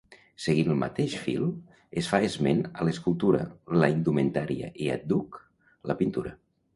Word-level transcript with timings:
Seguint 0.43 0.69
el 0.75 0.77
mateix 0.83 1.17
fil, 1.25 1.43
es 2.01 2.07
fa 2.13 2.19
esment 2.29 2.63
a 2.83 2.87
l'escultura, 2.87 3.41
la 3.83 3.91
indumentària 3.97 4.71
i, 4.87 4.89
àdhuc, 4.95 5.39
la 5.93 5.97
pintura. 6.01 6.33